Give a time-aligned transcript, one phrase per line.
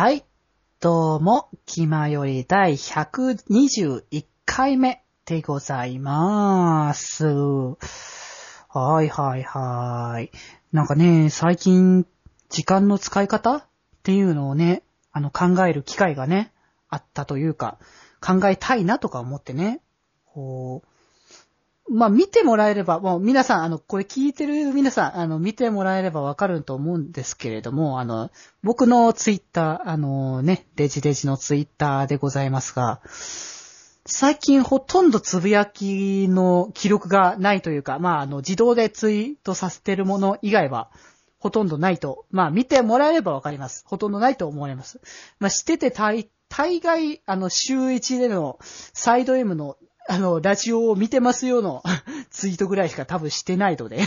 [0.00, 0.24] はい。
[0.80, 7.26] どうも、気まより第121回目でございまーす。
[8.70, 10.30] はいはいはい。
[10.72, 12.06] なんかね、最近、
[12.48, 13.64] 時間の使い方っ
[14.02, 16.50] ていうのをね、あの考える機会がね、
[16.88, 17.76] あったというか、
[18.22, 19.82] 考えたいなとか思ってね、
[20.24, 20.89] こう、
[21.90, 28.30] まあ見てもらえれば、もう皆さん、あの、これ聞いてる皆さん、あの、見てもらえればわかると思うんですけれども、あの、
[28.62, 33.00] 僕のツイッター、あのね、デジデジのツイッターでございますが、
[34.06, 40.90] 最近ほとんどつぶやきの記録がないというか、まあ、あの、自動でツイートさせてるもの以外は、
[41.40, 43.84] ほとんどないと、まあ、見てもらえればわかります。
[43.86, 45.00] ほとんどないと思われます。
[45.38, 49.76] まあ、してて大、大概、あの、週一での、サイド M の、
[50.10, 51.84] あの、ラジオを見てますよの
[52.30, 54.00] ツイートぐらいしか多分してないので。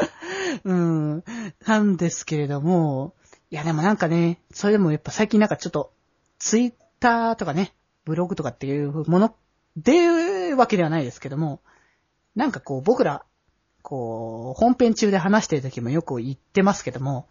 [0.64, 1.24] うん。
[1.66, 3.12] なんですけれども、
[3.50, 5.92] いやでもなんかね、それでもやっぱ最近なんかちょっと、
[6.38, 7.74] ツイッターとかね、
[8.06, 9.34] ブログとかっていうもの
[9.76, 11.60] でわけではないですけども、
[12.34, 13.26] なんかこう僕ら、
[13.82, 17.28] こう、本編中で話してる時もよく言ってますけども、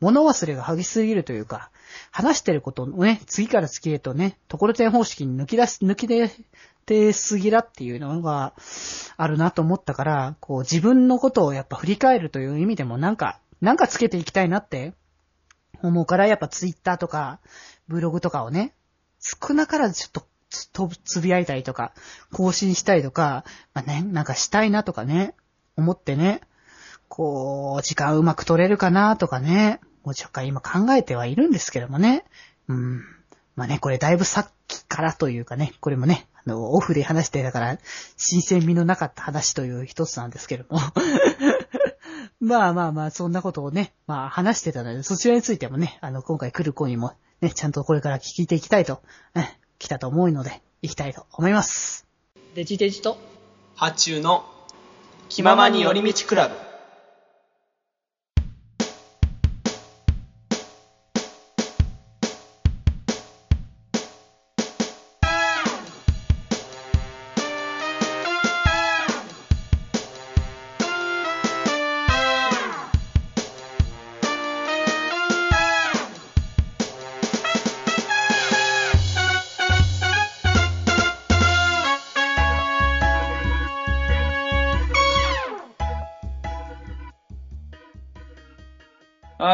[0.00, 1.70] 物忘れが激しすぎるというか、
[2.10, 6.28] 話してることをね、次から次へとね、ところてん方式に抜き出す、抜き出
[6.86, 8.54] てすぎらっていうのが
[9.16, 14.94] あるなと思ったから、こう自分のことをやっぱ振り返るという意味でもなんか、なんかつけていきたいなって
[15.82, 17.40] 思うから、やっぱツイッターとか、
[17.88, 18.74] ブログとかをね、
[19.20, 20.70] 少なからずちょっとつ
[21.04, 21.92] つぶやいたりとか、
[22.32, 25.34] 更新したりとか、まあね、なんかしたいなとかね、
[25.76, 26.40] 思ってね、
[27.08, 32.24] こう、時間うまく取れるかなとかね、もうちょっと今考えてはいるんですけどもね。
[32.68, 33.02] うん。
[33.54, 37.78] まあね、これだいぶさっきからというかね、これもね、の、オフで話してたから、
[38.16, 40.80] 新鮮味のなかった話という一つなんですけども。
[42.40, 49.02] まあまあまあ、そんなことをね、まあ話してたので、そちらについてもね、あの、今回来る子にもね、ちゃんとこれから聞いていきたいと、
[49.34, 52.06] ね、来たと思うので、行きたいと思います。
[52.54, 53.18] デジデジと、
[53.74, 54.44] 発注の
[55.28, 56.65] 気ままに寄り道クラブ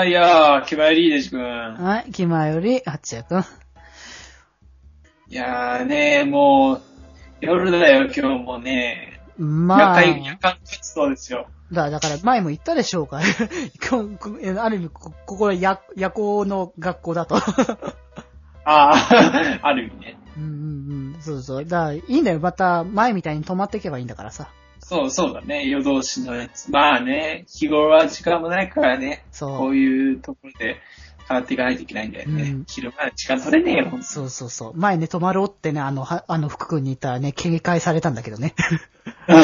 [0.02, 1.40] あ、いやー、気まよりいいでしくん。
[1.40, 3.40] はい、気前より、あっちやくん。
[5.28, 6.82] いやーね、もう、
[7.40, 9.20] 夜だよ、今日もね。
[9.38, 11.46] まあ、夜間、夜間活動ですよ。
[11.72, 13.18] だだから前も言ったでしょうか。
[14.60, 17.36] ある意味、こここは夜夜行の学校だと。
[18.64, 20.18] あー、 ある意味ね。
[20.36, 21.22] うんうんうん。
[21.22, 21.64] そうそう。
[21.64, 22.40] だから、いいんだよ。
[22.40, 24.48] また、前みたいに止まっていけばいいんだからさ。
[24.92, 26.70] そう、そうだね、夜通しのやつ。
[26.70, 30.76] まあね、日頃は時間もないからね、そうこういうところで
[31.26, 32.42] 変わっていかないといけないんだよね。
[32.42, 34.76] うん昼間は時間取れねえよ、そうそうそう。
[34.76, 38.54] 前ね、止まろうってね、あの、は、あの、福君に言ったらね、警戒されたんだけどね。
[39.26, 39.34] これ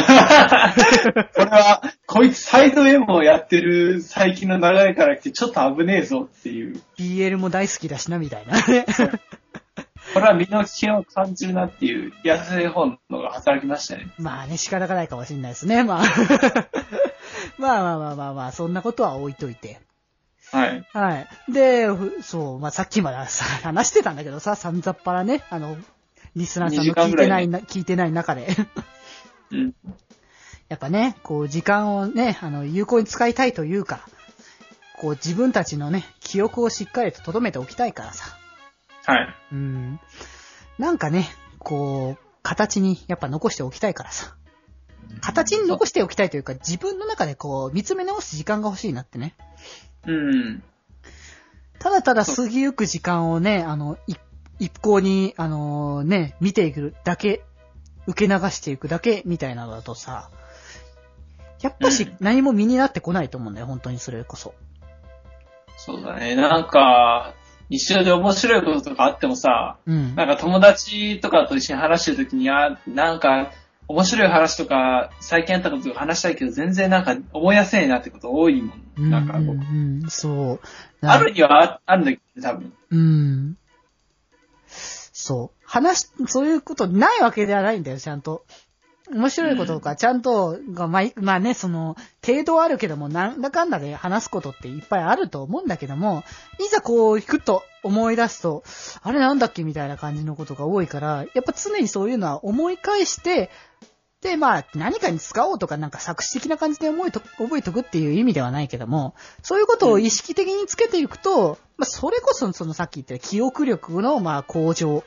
[1.47, 6.81] は、こいつサイド M をやってる最近の流れから来てちょっと危ねえぞっていう。
[6.99, 8.85] BL も大好きだしな、みたいなね。
[10.15, 14.09] これは身の危険を感じるなっていう優しい本能が働きましたね。
[14.19, 15.85] まあね、仕方がないかもしれないですね。
[15.85, 16.05] まあ。
[17.59, 19.81] まあまあまあまあまあ、そんなことは置いといて。
[20.51, 20.85] はい。
[20.93, 21.53] はい。
[21.53, 25.77] で、ふそう、まあ、さっきまでさ、話してたんだけどさ、さんざっぱらね、あの、
[26.37, 28.49] リスナーさんの2時間聞いてないな、聞いてない中で。
[29.51, 29.75] うん。
[30.69, 34.09] やっぱね、こう、時間をね、あの、有効に使いたいというか、
[34.99, 38.38] こう、自分たちのね、記憶をしっかりと留めておきたいからさ。
[39.09, 39.35] はい。
[39.53, 40.01] うん。
[40.79, 44.37] なんかね、こう、形にやっぱ残しておきたいからさ。
[45.23, 49.35] 形に残しておきたいというか、自分の中でこう、見つめ直す時間が欲しいなってね。
[50.07, 50.63] うん。
[51.79, 54.15] ただただ過ぎゆく時間をね、あの、い
[54.59, 57.45] 一向に、あのね、見ていくだけ、
[58.07, 60.31] 受け流していくだけみたいなのだとさ、
[61.63, 64.55] やっぱしうん何も身になってこないと思うんだよ、本当にそれこそ。
[65.79, 66.35] そうだね。
[66.35, 67.35] なんか、
[67.71, 70.15] 日常で面白いこととかあってもさ、うん。
[70.15, 73.53] なんか友達とかと一緒に話してるときに、あ、なんか、
[73.89, 79.11] 面白い話とか、最近あったこととか話したいけど、全然なんか思い出せねえなってこと多いもん。
[79.11, 80.61] なんかこう、うんそ
[81.03, 81.07] う。
[81.07, 82.73] あるにはああるんだけどね、多分。
[82.91, 83.59] うん。
[84.67, 85.65] そう。
[85.65, 88.45] 話し、そういうことないわけではないんだよ、ちゃんと。
[89.11, 91.97] 面白いこととか、ちゃんと、がまあ、いまあね、その、
[92.27, 96.25] 程度はあるけども、なんだかんだで話すことっていっぱいあると思うんだけども、
[96.59, 98.63] いざこう、ふっと思い出すと、
[99.03, 103.51] あれなんだっけみたいな感じのことが多いから、やっぱ常にそういうのは思い返して、
[104.21, 115.05] で、まあ、何かに使おうとか、なんか作詞的な感じで思いと、覚えとくっていう意味ではないけども、そういうことを意識的につけていくと、まあ、それこそ、そのさっき言った記憶力の、まあ、向上、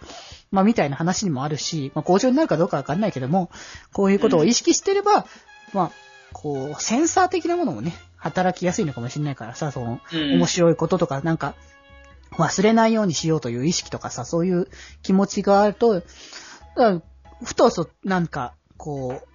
[0.49, 3.51] まあ、みたいな話にもあるし、まあ、向上になるかどうかわかんないけども、
[3.91, 5.25] こういうことを意識してれば、
[5.73, 5.91] まあ、
[6.31, 10.37] こう、センサー的なものもね、働きやすいのかもしれないからさ、その、うん。
[10.37, 11.55] 面白いこととか、なんか、
[12.37, 14.67] 忘れないようにしようという意識とかさ、そういう
[15.01, 16.01] 気持ちがあると、
[17.43, 19.27] ふとそ、なんか、こう、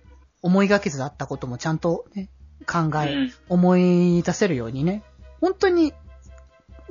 [0.42, 2.28] 思いがけずあったこともちゃんとね、
[2.66, 5.04] 考え、うん思い出せるようにね、
[5.40, 5.94] 本当に、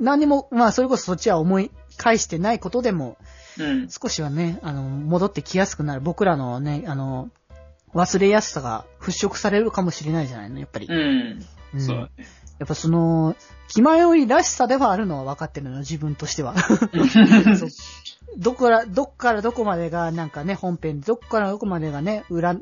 [0.00, 3.18] 何にも、まあ、それこそそっちは思い返してないことでも、
[3.58, 3.88] うん。
[3.90, 6.00] 少しはね、あの、戻ってきやすくなる。
[6.00, 7.30] 僕らのね、あの、
[7.94, 10.86] 忘れやすさが払拭されるかもしれないじゃないの、やっぱり。
[10.86, 11.44] うん。
[11.74, 12.10] うんそうだね。
[12.58, 13.36] やっぱその、
[13.68, 16.54] 気迷いらしさではあるのは分かってるの、自分としては。
[17.58, 17.68] そう
[18.36, 22.54] どこから、どっからどこまでがなんかね、本編で、どっからどこまでがね、裏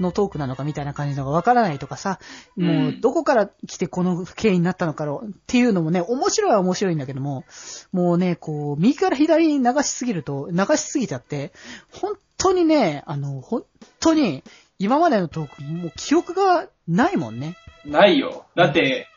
[0.00, 2.18] のトークなのかみたいな感じのが分からないとかさ、
[2.56, 7.44] もう、うんどこから来てこの経緯になったのかっていうのもね、面白いは面白いんだけども、
[7.92, 11.52] もうね、こう、右から左に流しすぎると、流しすぎちゃって、
[11.92, 13.64] 本当にね、あの、本
[14.00, 14.42] 当に、
[14.78, 17.56] 今までのトーク、もう記憶がないもんね。
[17.84, 18.46] ないよ。
[18.54, 19.08] だって、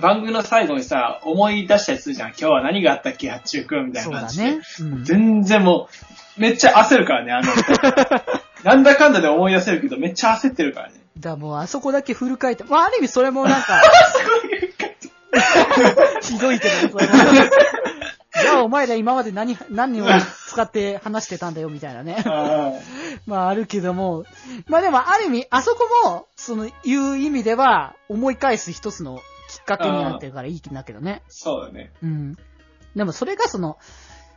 [0.00, 2.28] 番組の最後にさ、思い出したりするじゃん。
[2.30, 4.44] 今日は何があったっけ、八中くんみたいな感じで。
[4.56, 4.60] ね。
[4.80, 5.88] うん全然も
[6.38, 7.62] う、めっちゃ焦るからね、あの人。
[8.64, 10.94] なんだかんだで思い出せるけど、めっちゃ焦ってるからね。
[11.18, 12.68] だもうあそこだけフル回転。
[12.68, 13.80] まあある意味それもなんか、
[16.22, 17.12] ひどいけど、それも。
[18.40, 20.06] じゃあお前ら今まで何、何を
[20.48, 22.22] 使って話してたんだよみたいなね。
[22.26, 22.72] あ
[23.26, 24.24] まああるけども、
[24.66, 31.22] まあでもある意味、あそこも、その、いう意味では、思い返す一つのきっかけになってるからいいんだけどね。
[31.28, 31.92] そうだね。
[32.02, 32.36] うん。
[32.96, 33.78] でもそれがその、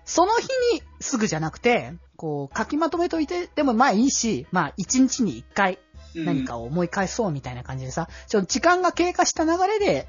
[0.06, 5.80] その日にすぐじゃなくて、こう、書きまとめといてでもまあいいし、まあ一日に一回
[6.16, 10.08] うん何かを思い返そうみたいな感じでさ、ちょっと時間が経過した流れで、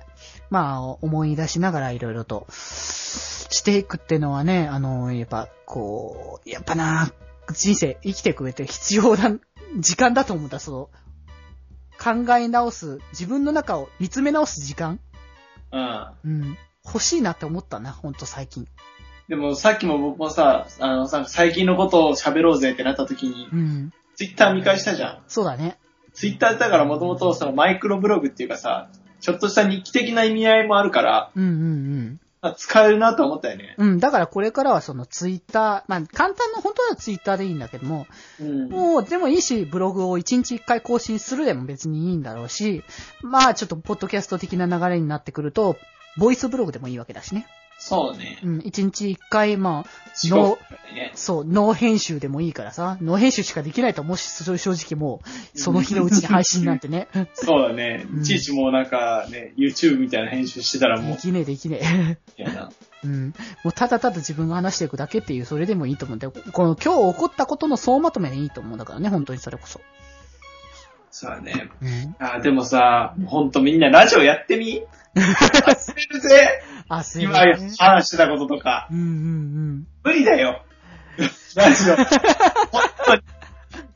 [0.51, 7.13] まあ思い出しながらいろいろとしていくっていうのはね、あの、やっぱこう、やっぱな、
[7.53, 9.37] 人生生きていく上で必要な
[9.79, 10.91] 時間だと思うんだ、その、
[12.03, 15.01] 考え直す、自分の中を見つめ直す時間？
[15.73, 16.07] うん。
[16.25, 16.59] うん。
[16.85, 18.67] 欲しいなって思ったな、ほんと最近。
[19.29, 23.93] でもさっきも僕もさ、あのさ、最近のことを喋ろうぜってなった時にう、ん。
[24.15, 25.23] ツイッター見返したじゃん。
[25.29, 25.79] そうだね。
[26.15, 28.89] ツイッターだからもともとそのマイクロブログっていうかさ、
[29.21, 33.75] ちょっとした日記的な意味合いもあるから、うんうんまあ使えるなと思ったよね。
[33.79, 33.89] うん。
[33.89, 38.07] うん、だからこれからはそのツイッター、まあ簡単な、本当はツイッターでいいんだけども、
[38.41, 38.69] うん。
[38.69, 42.83] もう、でもいいし、ブログを1日1回更新するでも別にいいんだろうし、
[43.23, 45.77] まあちょっとポッドキャスト的な流れになってくると、
[46.17, 47.47] ボイスブログでもいいわけだしね。
[47.79, 48.41] そうね。
[48.43, 50.57] うん、1日1回、まあ、四国
[50.95, 51.13] ね。
[51.15, 55.21] そう、ノー編集でもいいからさ、ノー編集しかできないともし、正直も
[55.55, 58.17] う、その日のうちに配信なんてね、 そうだねう。
[58.19, 61.79] んいちいちもうなんかね、YouTube みたいな編集してたらもう、できねえできね
[62.37, 62.43] え。
[62.43, 62.71] いやな。
[63.05, 63.27] うん。
[63.63, 66.33] もうただただ自分が話していくだけっていう、それでもいいと思うんだよ。
[66.53, 69.81] この今日起こったことの総まとめでいいと思うんだからね、本当にそれこそ。
[71.13, 71.71] そうだね。
[71.81, 72.17] うん。
[72.19, 74.83] あ、でもさ、ほんとみんなラジオやってみ？
[75.19, 77.71] 忘れるぜあ、すい今ません。
[77.77, 78.89] 話してたこととか。
[78.91, 80.65] うんうん無理だよ。
[81.57, 81.97] ラジオ。
[81.97, 82.07] 本
[83.05, 83.23] 当に、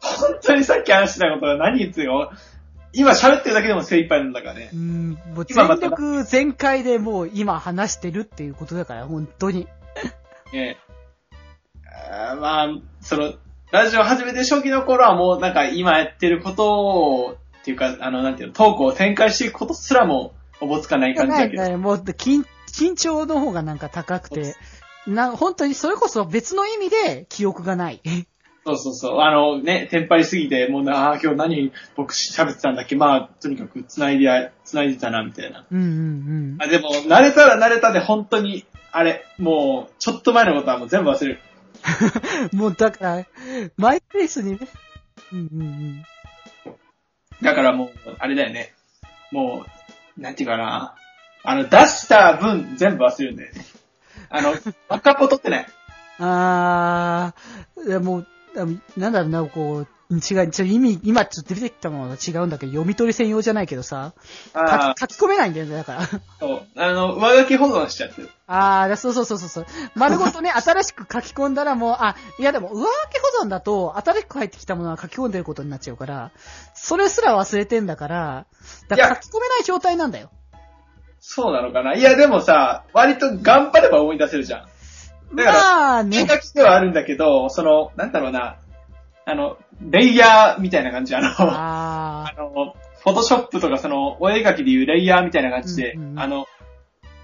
[0.00, 2.32] 本当にさっき話してたことが何言ってるよ。
[2.92, 4.76] 今喋ってるだけでも精一杯なんだからねう。
[4.76, 5.10] ん。
[5.34, 9.66] もう全力全開でもう今話してるっていうことだから、本当に。
[10.52, 10.76] ね
[12.10, 12.68] あーまあ、
[13.00, 13.34] その、
[13.70, 21.62] ラジオ始めて初期の頃はもうなんか今やってることを、っていうか、あの、なんていうの、トークを展開していくことすらもおぼつかない感じだけど。
[21.62, 24.54] ねもう緊、緊張の方がなんか高くて、
[25.06, 28.00] な、本当にそれこそ別の意味で記憶がない。
[28.64, 29.20] そうそうそう。
[29.20, 32.94] あのね、テンパりすぎて、もうな、あー今日何僕喋ってたんだっけ？
[32.94, 35.66] まあ、とにかく繋いでや、繋いでたな、みたいな。
[35.68, 41.40] うんうんあ、でも、慣れたら慣れたで本当に、あれ、もう、ちょっと前のことはもう全部忘れる。
[42.52, 42.58] うん。
[42.60, 43.26] もうだから、
[43.76, 44.58] マイペースにね。
[45.32, 46.04] うんうんうん。
[47.42, 48.74] だからもう、あれだよね。
[49.32, 49.64] も
[50.16, 50.94] う、なんていうかな。
[51.44, 53.66] あの、出した分全部忘れるんだよね。
[54.30, 54.54] あの、
[54.88, 55.66] 若っぽ取ってない。
[56.18, 58.66] あー、いやもう、あ
[58.98, 64.12] なんだろうな、こう、違う、ちょ意味、今ちょっと出てきたものが違うんだけど、読み取り専用じゃないけどさ、
[64.52, 66.02] あ書き書き込めないんだよね、だから。
[66.02, 66.08] あ、
[66.38, 66.66] そう。
[66.76, 68.30] あの、上書き保存しちゃってる。
[68.46, 69.66] ああ、そうそうそうそうそう。
[69.94, 76.30] 丸ごとね、 新しく書き込んだらもう、あ、いやでも上書き保存だと、新しく入ってきたものは書き込んでることになっちゃうから、
[76.74, 78.46] それすら忘れてんだから、
[78.88, 80.30] だから書き込めない状態なんだよ。
[81.24, 81.94] そうなのかな？
[81.94, 85.36] いや、でもさ、割と頑張れば思い出せるじゃん。
[85.36, 86.26] だからまあね。
[86.26, 88.56] 手書きではあるんだけど、その、なんだろうな、
[89.24, 92.74] あの、レイヤーみたいな感じ、あの、あ あの、
[93.04, 96.46] フォトショップとかその、お絵描きでいうレイヤーみたいな感じで、うんうんあの、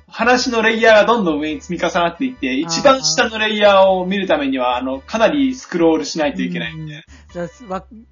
[0.06, 7.02] 話のレイヤーがどんどん上に積み重なっていって、一番下のレイヤーを見るためには、あの、かなりスクロールしないといけないみたいな。
[7.02, 8.06] あ、じゃあわむ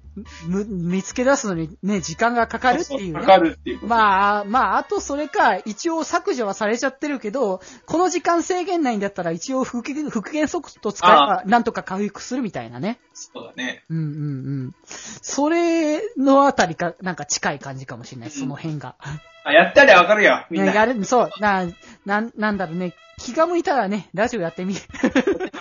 [0.67, 3.19] 見つけ出すのにね、時間がかかるっていうね。
[3.19, 3.85] かかるっていう。
[3.85, 12.99] まあ、まあ、あとそれか、一応削除はされちゃってるけど、この時間制限内だったら一応復元復元ソフト使えばなんとか回復するみたいなね。
[13.13, 13.83] そうだね。
[13.89, 14.07] うんうんう
[14.67, 14.75] ん。
[14.85, 18.95] それのあたりか、なんか近い感じかもしれない、その辺が。
[19.43, 20.71] あ、やったらわかるよ、みんな。
[20.71, 21.65] ねやる、そう、な、
[22.05, 22.93] なん、なんだろうね。
[23.17, 24.81] 気が向いたらね、ラジオやってみる。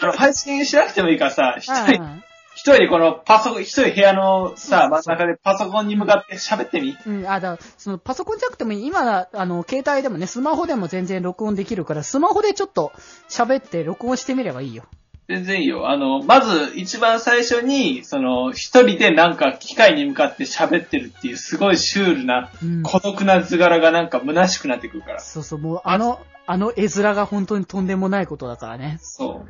[0.00, 2.18] あの配信しなくてもいいからさ、 一人、あ
[2.56, 6.96] 一人でこのパソコン、一人部屋のさ、真ん中でパソコンに向かって喋ってみ？
[7.06, 8.86] うん、あ、だそのパソコンじゃなくてもいい。
[8.86, 12.92] 今、あの、携帯でもね、スマホでも全然録音できるから、スマホでちょっと
[13.28, 14.84] 喋って録音してみればいいよ。
[15.28, 15.90] 全然いいよ。
[15.90, 22.82] あの、まず一番最初に、その、一人でなんか機械に向かって喋ってるっていうすごいシュールな、うん。
[22.82, 25.20] 孤独な図柄がなんか虚しくなってくるから。
[25.20, 28.98] そうそう、もう、あの、あの絵面が本当にとんでもないことだからね。
[29.02, 29.44] そ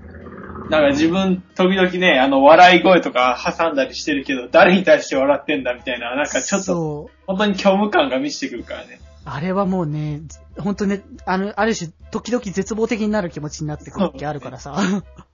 [0.67, 0.71] う。
[0.71, 7.15] だから自分、時々ね、あの、笑い声とか挟んだりしてるけど、誰に対して笑ってんだみたいな、なんかちょっと、そう。
[7.27, 8.99] 本当に虚無感が満ちてくるからね。
[9.27, 10.23] あれはもうね、
[10.59, 14.77] 本当ね、あの、ある種、時々絶望的になる気持ちになってくる時あるからさ。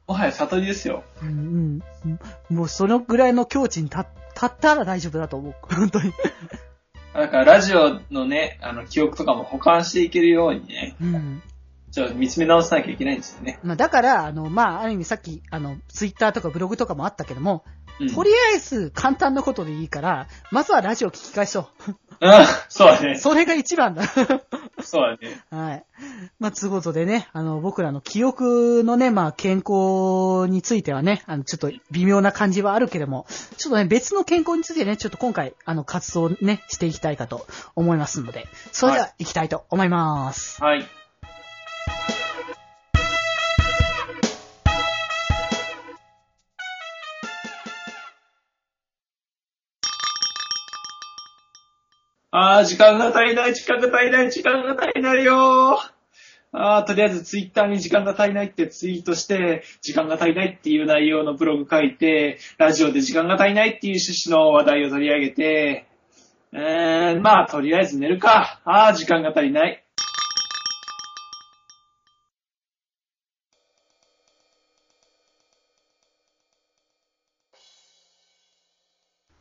[0.06, 1.04] もはや悟りですよ。
[1.23, 2.56] うんうん。
[2.56, 4.04] もうそのぐらいの境地に立
[4.35, 5.54] 立ったら大丈夫だと思う。
[5.75, 6.12] 本当に。
[7.14, 11.42] だからラジオのね、あの、記憶とかも保管していけるようにね、うん。
[11.92, 13.58] ちょっと見つめ直さなきゃいけないんですよね。
[13.62, 17.64] まあ、だから、あの、まあ、ある意味さっき、あの、ツイッターとかブログとかもあったけども、
[18.00, 18.14] うん。
[18.14, 21.68] とりあえず簡単なことでいいから、まずはラジオ聞き返そ
[22.20, 22.30] うん、
[22.70, 23.02] そうだう。
[23.04, 23.16] ね。
[23.16, 24.04] それが一番だ。
[24.82, 25.42] そうだね。
[25.50, 25.84] はい。
[26.38, 33.26] まあ、つうことでね、あの、僕らの記憶のね、まあ、健康についてはね、あの、ちょっと微妙な感じはあるけども、
[33.58, 37.46] ちょっとね、別の健康についてね、ちょっと今回、あの、活動をね、していきたいかと
[37.76, 40.62] 思いますので、それでは行きたいと思います。
[40.62, 40.87] はい。
[52.35, 55.93] あー、時間が足りない、時間が足りない、時間が足りないよー。
[56.53, 65.87] あー、とりあえずツイッターに時間が足りないってツイートして、時間が足りないっていう内容のブログ書いて、ラジオで時間が足りないっていう趣旨の話題を取り上げて、
[66.55, 68.62] えー、まあ、とりあえず寝るか。
[68.65, 69.85] あー、時間が足りない。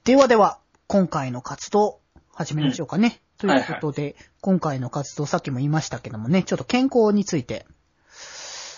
[0.04, 2.01] ではでは、今回の活動、
[2.34, 3.22] 始めましょうかね。
[3.38, 7.66] ということで、今回の活動、さっきも言いましたけどもね、ちょっと健康について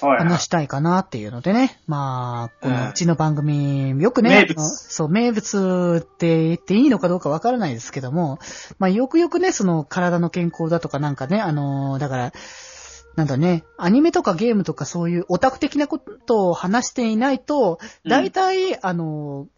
[0.01, 1.79] はい話したいかなっていうのでね。
[1.88, 8.39] まあ、こうんのうちの番組、よくね、そう、名物って言っていいのかどうかわからないですけども、
[8.79, 12.33] まあ、よくよくね、その体の健康だとかなんかね、あのーだから、
[13.15, 18.10] なんだね、アニメとかゲームとかそういうオタク的なことを話していないと、うん。
[18.10, 19.53] 大体、あのー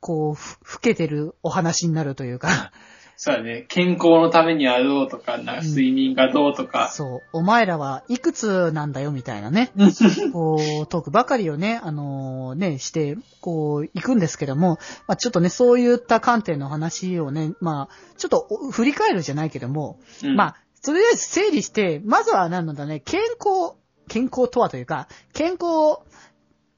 [0.00, 2.70] こう、ふ、老けてるお話になるというか、
[3.18, 3.64] そうだね。
[3.68, 6.90] 健康のためにはどうとか、な睡眠がどうとか。
[6.90, 9.72] そう、お前らはいくつなんだよみたいなね、
[10.34, 20.36] こう、トークばかりをね、あのね、して、こう、行くんですけども、まあちょっとね、そういった観点の話をね、まあちょっとお振り返るじゃないけども、うん。
[20.36, 23.76] まあ、とりあえず整理して、まずは何なんだね、健康、
[24.08, 26.00] 健康とはというか、健康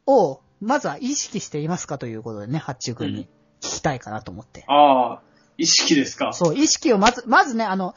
[0.07, 3.28] を、まずは意識していますかということでね、八中君に
[3.61, 4.64] 聞きたいかなと思って。
[4.66, 5.23] ああ、
[5.59, 6.33] 意識ですか？
[6.33, 7.95] そう、意識をまず、まずね、あの、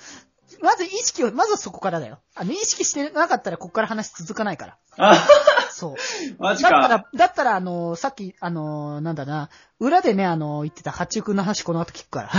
[0.62, 2.20] まず意識を、まずはそこからだよ。
[2.36, 4.77] あの、意識してなかったらここから話続かないから。
[4.98, 5.27] あ
[5.72, 5.96] そう。
[6.38, 6.70] マジか。
[6.70, 9.50] だったら、だったら、あの、さっき、あの、なんだな、
[9.80, 12.30] 裏でね、あの、言ってた八中君の話この後聞くから。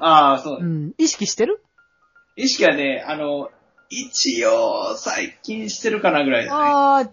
[0.00, 0.64] ああ、そうう。
[0.64, 0.92] ん。
[0.98, 1.62] 意識してる？
[2.36, 3.50] 意識はね、あの、
[3.88, 6.58] 一応、最近してるかなぐらいだね。
[6.58, 7.12] ああ、じゃ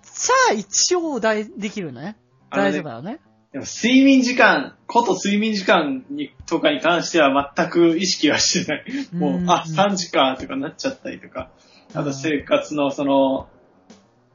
[0.52, 2.18] あ一応大できるね
[2.52, 3.20] 大丈夫だよね。
[3.52, 8.86] でも睡眠時間、こと睡眠時間にとかに関しては全く意識はしてない。
[9.12, 11.50] もう、うんあ、3時間とかなっちゃったりとか。
[11.94, 13.48] あと生活のその、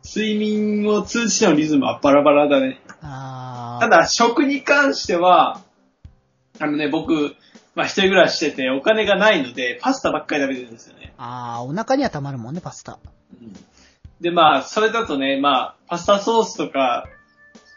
[0.04, 2.80] 睡眠を通じてのリズムはバラバラだね。
[3.02, 3.88] ああ。
[3.88, 5.60] た、だ、食に関しては、
[6.58, 7.36] あのね、僕、
[7.76, 11.14] まあ一人暮らししててお金がないので、パスタばっかり食べてるんですよね。
[11.18, 12.98] ああ、お腹にはたまるもんね、パスタ。
[13.40, 13.52] うん
[14.20, 17.06] で、まあ、それだとね、まあ、パスタソースとか、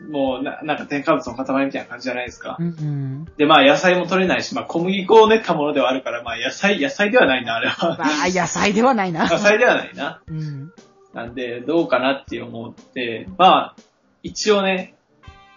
[0.01, 2.63] もうな、なんか添加物の塊みたいな感じじゃないですかう。
[2.63, 3.25] んうん。
[3.37, 7.97] で、まあ、野菜も取れないし、まあ、小麦粉を練ったものではあるから、まあ、野菜、野菜ではないな、あれは。
[7.97, 9.29] まあ、野菜ではないな。
[9.29, 10.21] 野菜ではないな。
[10.27, 10.71] うん。
[11.13, 13.75] なんで、どうかなって思って、まあ、
[14.21, 14.93] 一応ね、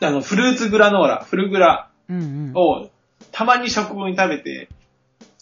[0.01, 1.91] あの、フルーツグラノーラ、フルグラ。
[2.55, 2.89] を、
[3.33, 4.69] たまに食後に食べて、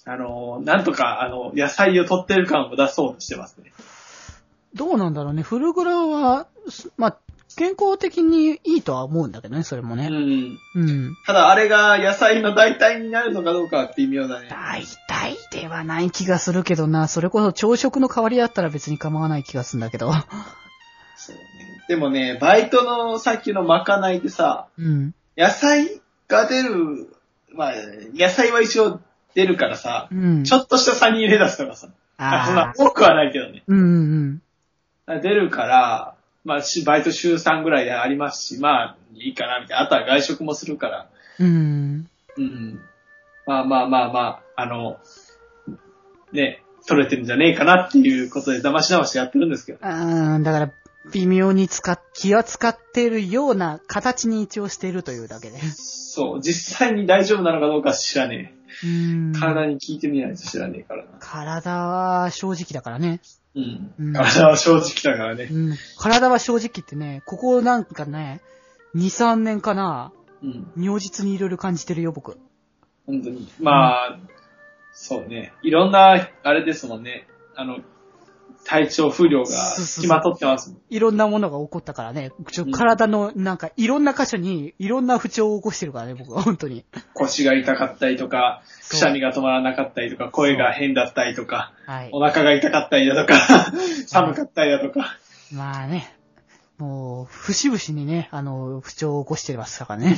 [0.04, 3.72] あの、なんとか、あの、野菜を取ってる感を出そうとしてますね。
[4.74, 5.42] どうなんだろうね。
[5.42, 7.16] フルグラは、すまあ、
[7.56, 10.08] 健康的にいいとは思うんだけどね、それもね。
[10.08, 10.58] うん。
[10.74, 11.16] うん。
[11.26, 14.48] ただ、あれが野菜の代替になるのかどうかは微妙だね。
[14.48, 17.08] 大体ではない気がするけどな。
[17.08, 20.12] それこそ朝食の代わりだったら別に構わない気がするんだけど。
[21.16, 21.42] そうね。
[21.88, 25.14] でもね、バイトのさっきのまかないでさ、うん。
[25.36, 27.08] 野菜が出る、
[27.54, 27.72] まあ、
[28.14, 29.00] 野菜は一応
[29.34, 30.44] 出るからさう、ん。
[30.44, 31.88] ちょっとしたサニーレタスとかさ、
[32.18, 32.72] あそんな。
[32.76, 33.62] 多くはないけどね。
[33.66, 33.82] うんう
[34.34, 34.42] ん
[35.22, 36.14] 出るから、
[36.44, 39.84] まあ、しバイト週3ぐらいでありますし、まあ、いいかな、みたいな。
[39.84, 41.08] あとは外食もするから。
[41.38, 41.46] うん。
[41.46, 42.08] うん。
[42.36, 42.80] うん。
[43.46, 44.20] まあまあまあま
[44.56, 44.98] あ、あの、
[46.32, 49.78] ね、取れてるんじゃねえかなっていうことで騙し騙しやってるんですけど。
[49.82, 50.42] うん。
[50.42, 50.72] だから、
[51.12, 55.58] 微妙に使っ、気は使っているような形に一応しているというだけで。
[55.60, 58.54] そう、実際に大丈夫なのかどうか知らね
[58.84, 59.38] うんえ。。
[59.38, 61.10] 体に聞いてみないと知らねえからな。
[61.20, 63.20] 体は正直だからね。
[63.58, 63.94] うん。
[63.98, 65.48] うん体は正直だからね。
[65.50, 65.76] うん。
[65.98, 68.40] 体は正直ってね、ここなんかね、
[68.94, 70.12] 2、3年かな、
[70.42, 70.72] うん。
[70.76, 72.38] 如実にいろいろ感じてるよ、僕。
[73.06, 73.48] 本当に。
[73.60, 74.18] まあ、
[74.92, 75.52] そうね。
[75.62, 77.26] いろんな、あれですもんね。
[77.56, 77.78] あの、
[78.64, 80.80] 体調不良が付きまとってますもん。
[80.90, 86.84] いろんなものが起こったからね、ちょうん体のなんかいろんな箇所にいろんな不調を起こしてるからね、僕は本当に。
[87.14, 92.20] 腰が痛かったりとか、くしゃみが止まらなかったりとか、声が変だったりとか、はいお。
[92.20, 93.72] 腹が痛かったりだとか、
[94.06, 95.16] 寒かったりだとか。
[95.52, 96.17] まあね、
[96.78, 100.16] もう、節々にね、あの、不調を起こしてますからね。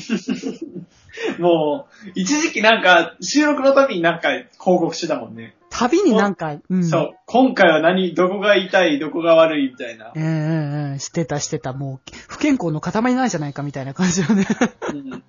[1.41, 5.57] もう、一時期なんか、収録の時になんか報告してたもんね。
[5.71, 6.85] 旅になんか、うん。
[6.85, 7.11] そう。
[7.27, 9.71] 今回は何、どこが痛い、どこが悪い？
[9.71, 10.19] みたいなう。
[10.19, 14.47] んうんうん、してたしてた、もう、不健康の塊なんじゃないかみたいな感じよね。
[14.93, 15.23] うん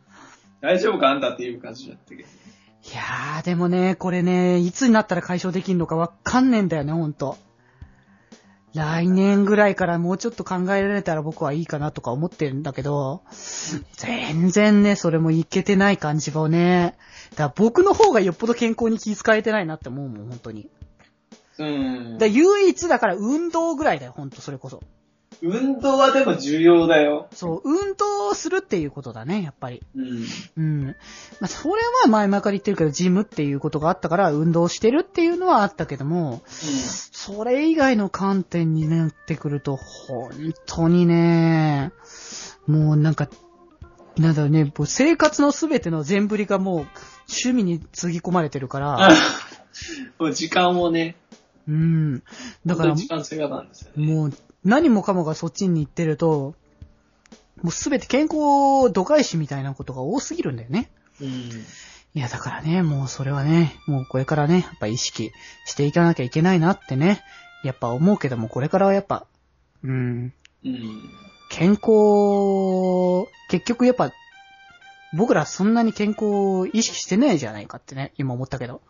[0.62, 2.22] 大丈夫かあんたっていう感じだったけど。
[2.22, 2.26] い
[2.94, 7.38] やー、でもね、これね、いつになったら解消できんのかわかんねえんだよね、ほんと。
[8.74, 13.22] 来年ぐらいからもうちょっと考えられたら僕はいいかなとか思ってるんだけど、
[13.98, 16.96] 全然ね、それもいけてない感じはね。
[17.32, 20.70] だから僕の方がよっぽど健康に気遣えてないなって思うもん、本当に。
[21.58, 24.82] うんだ唯一だから運動ぐらいだよ、ほんとそれこそ。
[25.42, 27.28] 運動はでも重要だよ。
[27.34, 29.82] そう、運動するっていうことだね、やっぱり。
[29.96, 30.26] うん。
[30.58, 30.86] うん。
[30.86, 30.94] ま
[31.44, 41.92] あ、それは前々から言ってるけど、ジムっていうことがあったから、運動してるっていうのはあったけども、それ以外の観点になってくると、本当にね、
[42.68, 43.28] もうなんか、
[44.18, 46.88] なんだろうね、もう生活のすべての全振りがもう
[47.30, 49.10] 趣味につぎ込まれてるから、
[50.20, 51.16] もう時間をね、
[51.68, 52.24] うん。
[52.66, 54.14] だから時間制がなんですよね。
[54.14, 56.56] もう何もかもがそっちに行ってると、
[57.62, 60.92] もうすべて健康度外視みたいなことが多すぎるんだよね。
[61.22, 61.28] うん。
[61.28, 65.32] いや、だからね、もうそれはね、もうこれからね、やっぱ意識
[65.66, 67.22] していかなきゃいけないなってね、
[67.64, 69.26] やっぱ思うけども、これからはやっぱ、
[69.84, 70.34] うん、
[70.66, 71.10] うん。
[71.50, 74.12] 健康、結局やっぱ、
[75.14, 78.82] 僕らそんなに健康を意識してないじゃないかってね、今思ったけど。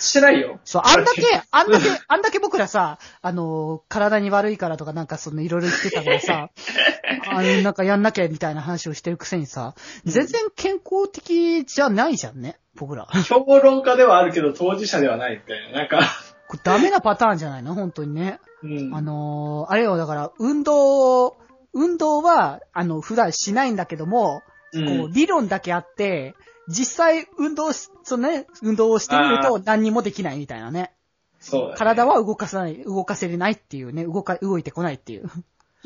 [0.00, 0.58] してないよ。
[0.64, 6.50] そう、あんだけ、あんだけ、あんだけ僕らさ、あの、体に悪いからとかなんかそのいろいろ言ってたからさ、
[7.28, 13.06] あの、なんかやんなきゃみたいな話をしてるくせにさ、全然健康的じゃないじゃんね、僕ら。
[13.28, 15.78] 評論家ではあるけど当事者ではないみたいな。
[15.80, 16.00] なんか、
[16.48, 17.74] これダメなパターンじゃないの？
[17.74, 18.40] 本当にね。
[18.62, 18.94] うん。
[18.94, 21.36] あのーあれよ、だから、運動、
[21.74, 24.50] 運動は、あの、普段しないんだけども、う、
[24.84, 26.34] こうん理論だけあって、
[26.68, 30.92] 実際運動し、そのね、運動をしてみると何にもできないみたいなね。
[31.38, 35.30] そうだね体は動かさない、動かせれないっていうね、動か、動いてこないっていう。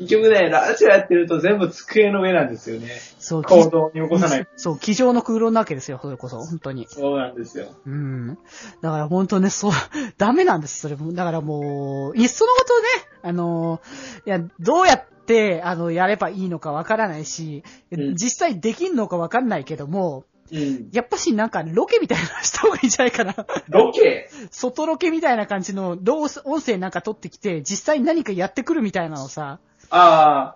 [0.01, 2.89] 結局ね、ラジオやってると全部机の上なんですよね。
[3.19, 4.47] そう、行動に起こさない。
[4.57, 6.87] そう、机上の空論なわけですよ、それこそ、本当に。
[6.89, 7.67] そうなんですよ。
[7.85, 8.37] うん。
[8.81, 9.71] だから本当ね、そう、
[10.17, 11.13] ダメなんです、それも。
[11.13, 12.87] だからもう、いっそのことね、
[13.21, 13.81] あの、
[14.25, 20.89] いや、どうやって、あの、やればいいのかわからないし、うん実際できんのかわかんないけども、うん。
[20.91, 23.33] やっぱしなんかロケみたいなのした方がいいんじゃないかな。
[23.69, 24.29] ロケ？
[24.51, 29.59] 外ロケみたいな感じの、どう音声なんか撮ってきて、実際に何かやってくるみたいなのさ、
[29.91, 30.55] あ